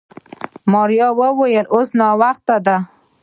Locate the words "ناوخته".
1.99-2.55